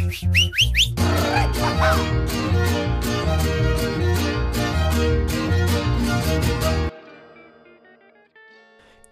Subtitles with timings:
[0.00, 0.10] Hey,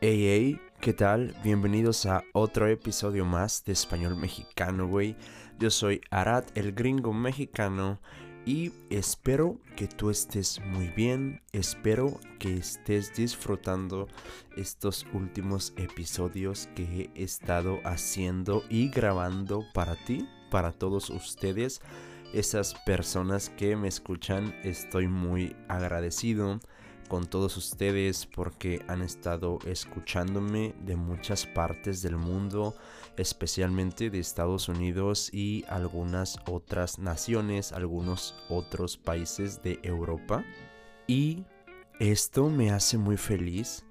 [0.00, 1.34] hey, ¿qué tal?
[1.42, 5.16] Bienvenidos a otro episodio más de Español Mexicano, güey.
[5.58, 7.98] Yo soy Arad, el gringo mexicano,
[8.44, 14.06] y espero que tú estés muy bien, espero que estés disfrutando
[14.56, 21.80] estos últimos episodios que he estado haciendo y grabando para ti, para todos ustedes,
[22.32, 26.60] esas personas que me escuchan, estoy muy agradecido
[27.06, 32.74] con todos ustedes porque han estado escuchándome de muchas partes del mundo,
[33.16, 40.44] especialmente de Estados Unidos y algunas otras naciones, algunos otros países de Europa.
[41.06, 41.44] Y
[42.00, 43.84] esto me hace muy feliz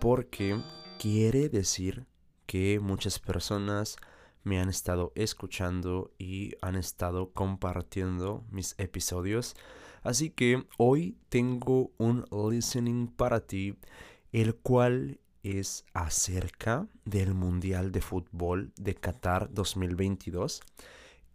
[0.00, 0.60] porque
[0.98, 2.06] quiere decir
[2.46, 3.96] que muchas personas
[4.46, 9.56] me han estado escuchando y han estado compartiendo mis episodios.
[10.04, 13.74] Así que hoy tengo un listening para ti,
[14.30, 20.62] el cual es acerca del Mundial de Fútbol de Qatar 2022.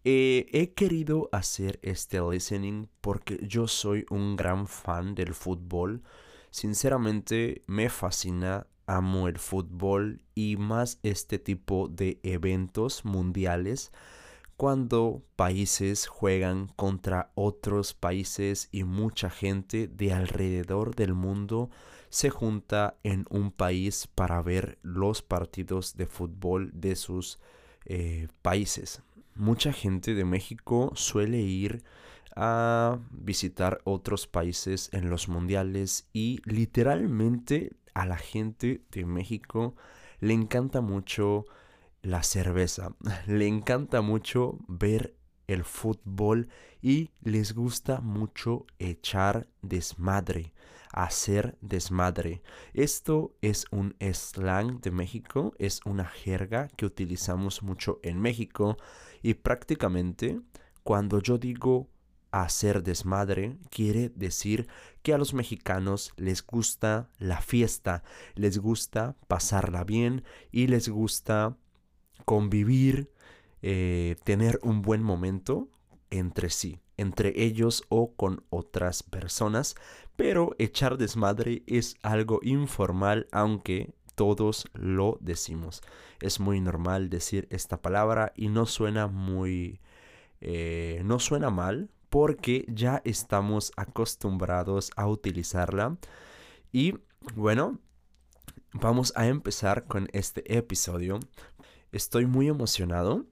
[0.06, 6.02] Eh, he querido hacer este listening porque yo soy un gran fan del fútbol.
[6.50, 13.92] Sinceramente me fascina, amo el fútbol y más este tipo de eventos mundiales
[14.58, 21.72] cuando países juegan contra otros países y mucha gente de alrededor del mundo
[22.10, 27.40] se junta en un país para ver los partidos de fútbol de sus
[27.86, 29.02] eh, países.
[29.34, 31.84] Mucha gente de México suele ir
[32.36, 39.76] a visitar otros países en los mundiales y literalmente a la gente de México
[40.20, 41.46] le encanta mucho
[42.02, 42.96] la cerveza.
[43.28, 45.16] Le encanta mucho ver
[45.48, 46.48] el fútbol
[46.82, 50.54] y les gusta mucho echar desmadre,
[50.92, 52.42] hacer desmadre.
[52.74, 58.78] Esto es un slang de México, es una jerga que utilizamos mucho en México
[59.22, 60.40] y prácticamente
[60.84, 61.90] cuando yo digo
[62.32, 64.68] hacer desmadre quiere decir
[65.04, 68.04] que a los mexicanos les gusta la fiesta,
[68.36, 71.58] les gusta pasarla bien y les gusta
[72.26, 73.12] convivir,
[73.62, 75.70] eh, tener un buen momento
[76.10, 79.76] entre sí, entre ellos o con otras personas,
[80.16, 85.82] pero echar desmadre es algo informal, aunque todos lo decimos.
[86.20, 89.80] Es muy normal decir esta palabra y no suena muy...
[90.44, 95.98] Eh, no suena mal porque ya estamos acostumbrados a utilizarla.
[96.72, 97.00] Y
[97.34, 97.80] bueno,
[98.74, 101.20] vamos a empezar con este episodio
[101.92, 103.26] Estoy muy emocionado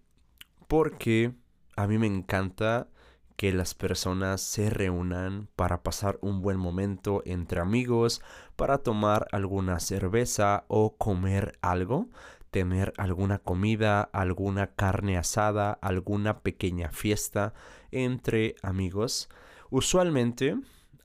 [0.67, 1.33] porque
[1.77, 2.89] a mí me encanta
[3.37, 8.21] que las personas se reúnan para pasar un buen momento entre amigos,
[8.57, 12.09] para tomar alguna cerveza o comer algo,
[12.51, 17.53] tener alguna comida, alguna carne asada, alguna pequeña fiesta
[17.91, 19.29] entre amigos.
[19.69, 20.57] Usualmente,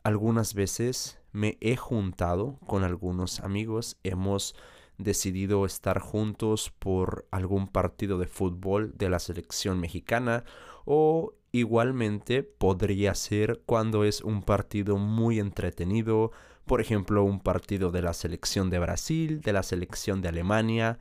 [0.02, 4.54] algunas veces me he juntado con algunos amigos, hemos
[4.98, 10.44] decidido estar juntos por algún partido de fútbol de la selección mexicana
[10.84, 16.30] o igualmente podría ser cuando es un partido muy entretenido,
[16.64, 20.98] por ejemplo un partido de la selección de Brasil, de la selección de Alemania,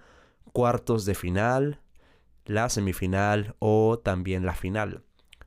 [0.51, 1.79] cuartos de final,
[2.45, 5.03] la semifinal o también la final.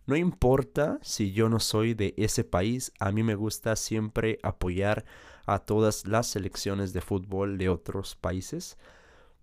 [0.07, 5.05] No importa si yo no soy de ese país, a mí me gusta siempre apoyar
[5.47, 8.79] a todas las selecciones de fútbol de otros países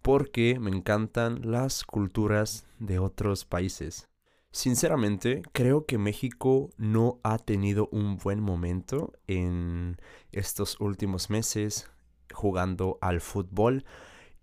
[0.02, 4.10] porque me encantan las culturas de otros países.
[4.52, 9.98] Sinceramente, creo que México no ha tenido un buen momento en
[10.32, 11.90] estos últimos meses
[12.32, 13.86] jugando al fútbol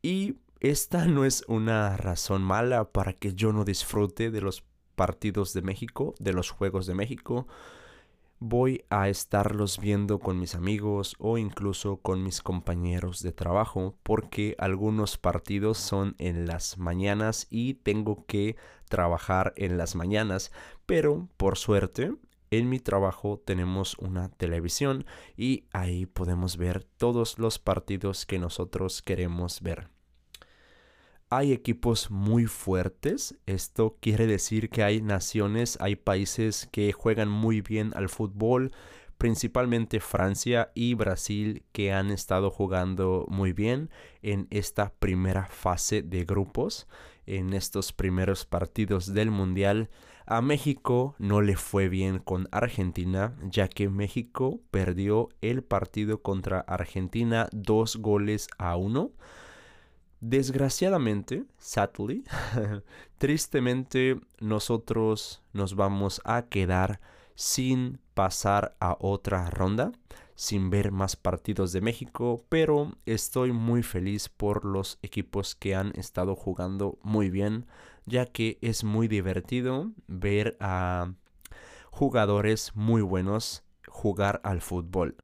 [0.03, 4.63] y esta no es una razón mala para que yo no disfrute de los
[4.95, 7.49] partidos de México, de los Juegos de México.
[8.41, 14.55] Voy a estarlos viendo con mis amigos o incluso con mis compañeros de trabajo porque
[14.59, 18.57] algunos partidos son en las mañanas y tengo que
[18.91, 20.53] trabajar en las mañanas.
[20.85, 22.13] Pero por suerte
[22.51, 25.07] en mi trabajo tenemos una televisión
[25.39, 29.89] y ahí podemos ver todos los partidos que nosotros queremos ver.
[31.33, 33.39] Hay equipos muy fuertes.
[33.47, 38.73] Esto quiere decir que hay naciones, hay países que juegan muy bien al fútbol,
[39.17, 43.91] principalmente Francia y Brasil que han estado jugando muy bien
[44.23, 46.89] en esta primera fase de grupos.
[47.27, 49.89] en estos primeros partidos del Mundial.
[50.27, 56.59] A México no le fue bien con Argentina, ya que México perdió el partido contra
[56.59, 59.13] Argentina dos goles a uno.
[60.21, 62.25] Desgraciadamente, sadly,
[63.19, 67.01] tristemente nosotros nos vamos a quedar
[67.35, 69.93] sin pasar a otra ronda,
[70.35, 75.93] sin ver más partidos de México, pero estoy muy feliz por los equipos que han
[75.99, 77.67] estado jugando muy bien,
[78.05, 81.15] ya que es muy divertido ver a
[81.91, 85.17] jugadores muy buenos jugar al fútbol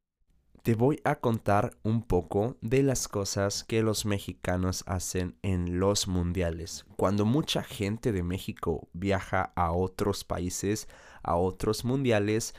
[0.67, 6.09] te voy a contar un poco de las cosas que los mexicanos hacen en los
[6.09, 6.85] mundiales.
[6.97, 10.89] Cuando mucha gente de México viaja a otros países,
[11.23, 12.53] a otros mundiales,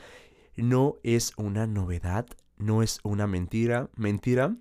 [0.56, 2.24] no es una novedad,
[2.56, 4.56] no es una mentira, mentira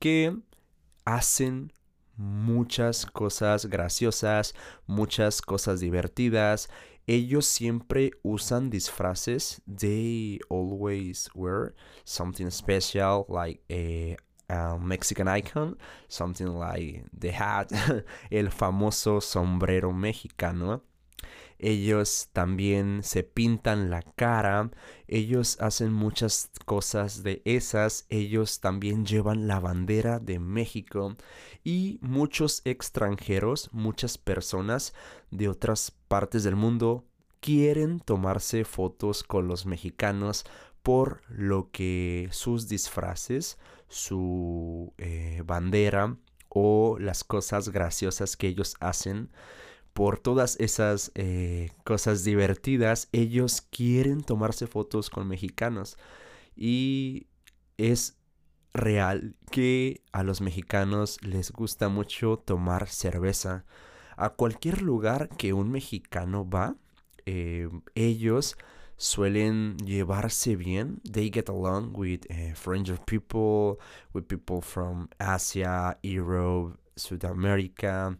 [0.00, 0.36] que
[1.04, 1.72] hacen
[2.16, 4.56] muchas cosas graciosas,
[4.88, 6.68] muchas cosas divertidas
[7.06, 9.62] ellos siempre usan disfraces.
[9.66, 11.74] They always wear
[12.04, 14.16] something special like a,
[14.78, 15.76] Mexican icon,
[16.08, 17.68] something like the hat,
[18.30, 20.82] el famoso sombrero mexicano.
[21.58, 24.70] Ellos también se pintan la cara,
[25.08, 31.16] ellos hacen muchas cosas de esas, ellos también llevan la bandera de México
[31.64, 34.94] y muchos extranjeros, muchas personas
[35.30, 37.04] de otras partes del mundo
[37.40, 40.44] quieren tomarse fotos con los mexicanos
[40.82, 43.58] por lo que sus disfraces,
[43.88, 46.16] su eh, bandera
[46.48, 49.30] o las cosas graciosas que ellos hacen
[49.96, 55.96] por todas esas eh, cosas divertidas, ellos quieren tomarse fotos con mexicanos.
[56.54, 57.28] Y
[57.78, 58.18] es
[58.74, 63.64] real que a los mexicanos les gusta mucho tomar cerveza.
[64.18, 66.76] A cualquier lugar que un mexicano va,
[67.24, 68.58] eh, ellos
[68.98, 71.00] suelen llevarse bien.
[71.10, 73.78] They get along with uh, of people,
[74.12, 78.18] with people from Asia, Europe, Sudamérica.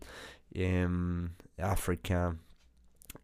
[0.54, 1.28] Em,
[1.58, 2.38] África.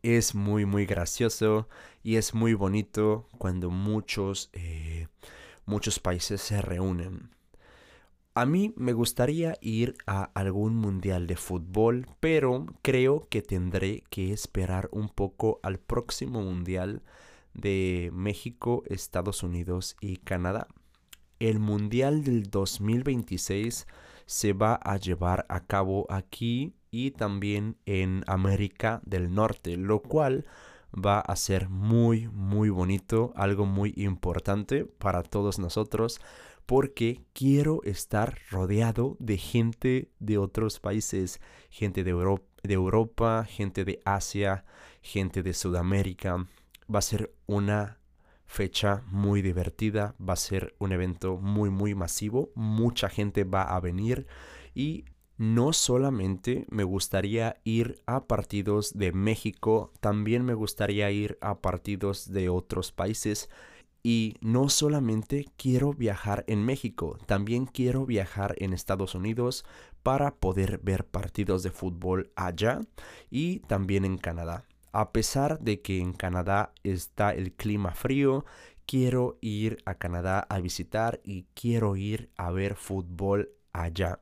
[0.03, 1.69] Es muy, muy gracioso
[2.03, 5.07] y es muy bonito cuando muchos, eh,
[5.67, 7.31] muchos países se reúnen.
[8.35, 14.33] A mí me gustaría ir a algún mundial de fútbol, pero creo que tendré que
[14.33, 17.03] esperar un poco al próximo mundial
[17.53, 20.67] de México, Estados Unidos y Canadá.
[21.41, 23.87] El mundial del 2026
[24.25, 30.47] se va a llevar a cabo aquí y también en América del Norte, lo cual
[30.95, 36.21] va a ser muy, muy bonito, algo muy importante para todos nosotros,
[36.67, 41.41] porque quiero estar rodeado de gente de otros países,
[41.71, 44.65] gente de, Europa, gente de Asia,
[45.01, 46.47] gente de Sudamérica.
[46.95, 47.99] Va a ser una
[48.45, 53.81] fecha muy divertida, va a ser un evento muy, muy masivo, mucha gente va a
[53.81, 54.27] venir
[54.75, 55.07] y
[55.37, 62.31] no solamente me gustaría ir a partidos de México, también me gustaría ir a partidos
[62.31, 63.49] de otros países.
[64.05, 69.65] Y no solamente quiero viajar en México, también quiero viajar en Estados Unidos
[70.03, 72.81] para poder ver partidos de fútbol allá
[73.31, 74.65] y también en Canadá.
[74.91, 78.45] A pesar de que en Canadá está el clima frío,
[78.87, 84.19] quiero ir a Canadá a visitar y quiero ir a ver fútbol allá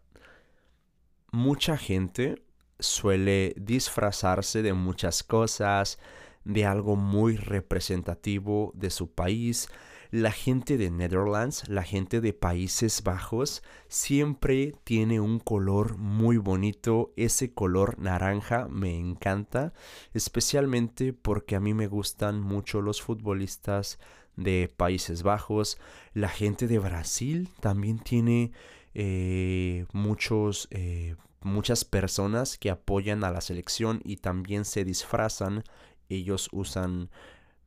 [1.32, 2.42] mucha gente
[2.78, 5.99] suele disfrazarse de muchas cosas,
[6.44, 9.68] de algo muy representativo de su país.
[10.10, 17.12] La gente de Netherlands, la gente de Países Bajos, siempre tiene un color muy bonito.
[17.16, 19.72] Ese color naranja me encanta,
[20.12, 24.00] especialmente porque a mí me gustan mucho los futbolistas
[24.37, 25.78] de Países Bajos.
[26.12, 28.50] La gente de Brasil también tiene
[28.94, 35.64] eh, muchos, eh, muchas personas que apoyan a la selección y también se disfrazan.
[36.09, 37.11] Ellos usan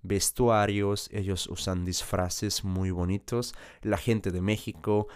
[0.01, 3.53] vestuarios, ellos usan disfraces muy bonitos.
[3.81, 5.07] La gente de México,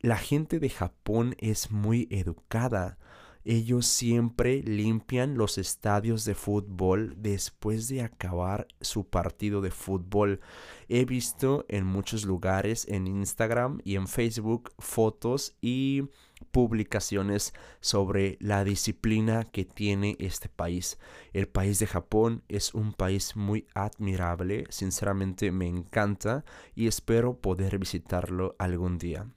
[0.00, 2.98] la gente de Japón es muy educada.
[3.48, 10.40] Ellos siempre limpian los estadios de fútbol después de acabar su partido de fútbol.
[10.88, 16.08] He visto en muchos lugares, en Instagram y en Facebook, fotos y
[16.50, 20.98] publicaciones sobre la disciplina que tiene este país.
[21.32, 27.78] El país de Japón es un país muy admirable, sinceramente me encanta y espero poder
[27.78, 29.35] visitarlo algún día.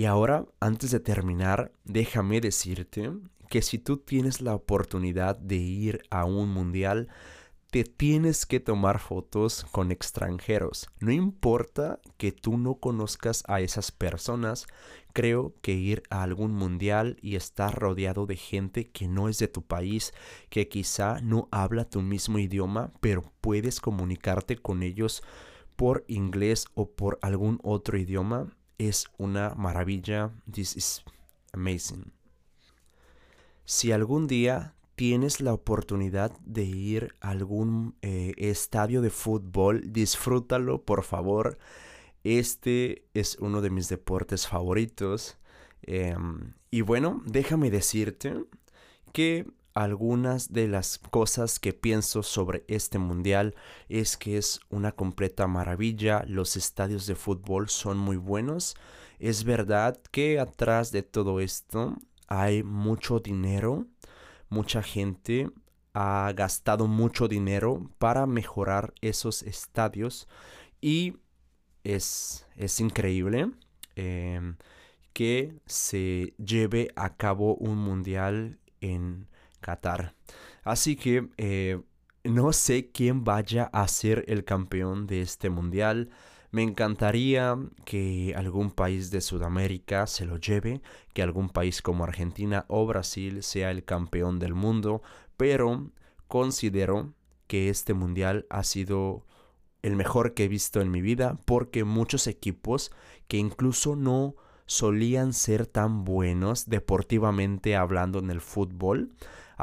[0.00, 3.12] Y ahora, antes de terminar, déjame decirte
[3.50, 7.08] que si tú tienes la oportunidad de ir a un mundial,
[7.70, 10.88] te tienes que tomar fotos con extranjeros.
[11.00, 14.68] No importa que tú no conozcas a esas personas,
[15.12, 19.48] creo que ir a algún mundial y estar rodeado de gente que no es de
[19.48, 20.14] tu país,
[20.48, 25.22] que quizá no habla tu mismo idioma, pero puedes comunicarte con ellos
[25.76, 28.56] por inglés o por algún otro idioma,
[28.88, 30.30] es una maravilla.
[30.50, 31.04] This is
[31.52, 32.12] amazing.
[33.66, 40.82] Si algún día tienes la oportunidad de ir a algún eh, estadio de fútbol, disfrútalo
[40.82, 41.58] por favor.
[42.24, 45.36] Este es uno de mis deportes favoritos.
[45.82, 48.44] Em, y bueno, déjame decirte
[49.12, 53.54] que algunas de las cosas que pienso sobre este mundial
[53.88, 56.24] es que es una completa maravilla.
[56.26, 58.74] Los estadios de fútbol son muy buenos.
[59.18, 61.96] Es verdad que atrás de todo esto
[62.28, 63.86] hay mucho dinero
[64.50, 65.48] mucha gente
[65.94, 70.28] ha gastado mucho dinero para mejorar esos estadios
[70.80, 71.14] y
[71.84, 73.50] es, es increíble
[73.96, 74.56] em,
[75.12, 79.28] que se lleve a cabo un mundial en
[79.60, 80.14] Qatar.
[80.64, 81.80] Así que eh,
[82.24, 86.10] no sé quién vaya a ser el campeón de este mundial.
[86.50, 90.82] Me encantaría que algún país de Sudamérica se lo lleve,
[91.14, 95.02] que algún país como Argentina o Brasil sea el campeón del mundo,
[95.36, 95.90] pero
[96.26, 97.14] considero
[97.46, 99.24] que este mundial ha sido
[99.82, 102.92] el mejor que he visto en mi vida porque muchos equipos
[103.28, 104.34] que incluso no
[104.66, 109.10] solían ser tan buenos deportivamente hablando en el fútbol,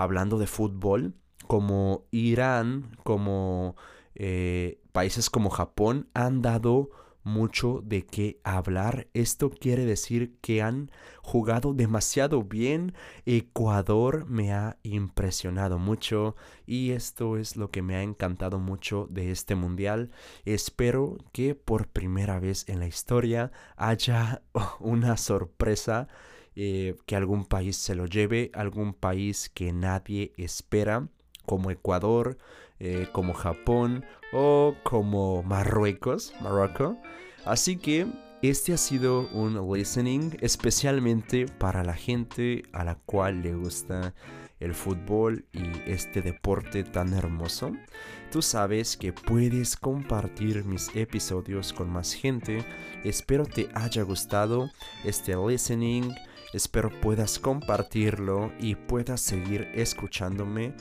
[0.01, 1.15] hablando de fútbol,
[1.47, 3.75] como Irán, como
[4.15, 6.89] eh, países como Japón han dado
[7.27, 9.07] mucho de qué hablar.
[9.13, 10.89] Esto quiere decir que han
[11.21, 12.95] jugado demasiado bien.
[13.25, 16.35] Ecuador me ha impresionado mucho
[16.65, 20.09] y esto es lo que me ha encantado mucho de este mundial.
[20.45, 24.41] Espero que por primera vez en la historia haya
[24.79, 26.07] una sorpresa.
[26.59, 31.07] Eh, que algún país se lo lleve, algún país que nadie espera,
[31.45, 32.39] como Ecuador,
[32.79, 36.97] eh, como Japón o como Marruecos, Marruecos.
[37.45, 38.07] Así que
[38.41, 44.15] este ha sido un listening especialmente para la gente a la cual le gusta
[44.59, 47.71] el fútbol y este deporte tan hermoso.
[48.31, 52.65] Tú sabes que puedes compartir mis episodios con más gente.
[53.03, 54.71] Espero te haya gustado
[55.05, 56.15] este listening.
[56.53, 60.73] Espero puedas compartirlo y puedas seguir escuchándome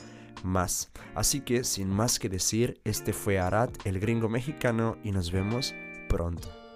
[0.43, 0.89] más.
[1.15, 5.73] Así que sin más que decir, este fue Arad, el gringo mexicano, y nos vemos
[6.07, 6.66] pronto.